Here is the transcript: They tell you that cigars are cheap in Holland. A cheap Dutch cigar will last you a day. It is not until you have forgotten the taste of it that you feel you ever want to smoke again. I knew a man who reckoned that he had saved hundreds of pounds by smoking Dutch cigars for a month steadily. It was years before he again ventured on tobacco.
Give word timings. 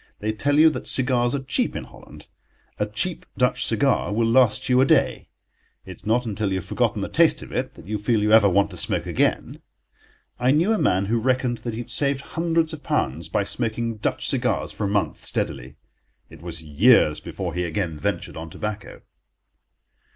They 0.17 0.31
tell 0.33 0.57
you 0.57 0.71
that 0.71 0.87
cigars 0.87 1.35
are 1.35 1.43
cheap 1.43 1.75
in 1.75 1.83
Holland. 1.83 2.27
A 2.79 2.87
cheap 2.87 3.23
Dutch 3.37 3.67
cigar 3.67 4.11
will 4.11 4.25
last 4.27 4.67
you 4.67 4.81
a 4.81 4.85
day. 4.85 5.29
It 5.85 5.97
is 5.97 6.05
not 6.07 6.25
until 6.25 6.49
you 6.49 6.55
have 6.55 6.65
forgotten 6.65 7.01
the 7.01 7.07
taste 7.07 7.43
of 7.43 7.51
it 7.51 7.75
that 7.75 7.85
you 7.85 7.99
feel 7.99 8.19
you 8.23 8.31
ever 8.31 8.49
want 8.49 8.71
to 8.71 8.77
smoke 8.77 9.05
again. 9.05 9.61
I 10.39 10.49
knew 10.53 10.73
a 10.73 10.79
man 10.79 11.05
who 11.05 11.19
reckoned 11.19 11.59
that 11.59 11.75
he 11.75 11.81
had 11.81 11.91
saved 11.91 12.21
hundreds 12.21 12.73
of 12.73 12.81
pounds 12.81 13.27
by 13.29 13.43
smoking 13.43 13.97
Dutch 13.97 14.27
cigars 14.27 14.71
for 14.71 14.85
a 14.85 14.89
month 14.89 15.23
steadily. 15.23 15.75
It 16.31 16.41
was 16.41 16.63
years 16.63 17.19
before 17.19 17.53
he 17.53 17.63
again 17.63 17.95
ventured 17.95 18.35
on 18.35 18.49
tobacco. 18.49 19.03